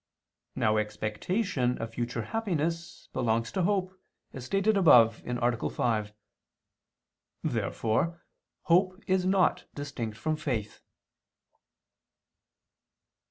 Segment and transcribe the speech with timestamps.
[0.55, 3.93] Now expectation of future happiness belongs to hope,
[4.33, 5.69] as stated above (A.
[5.69, 6.13] 5).
[7.43, 8.23] Therefore
[8.63, 10.81] hope is not distinct from faith.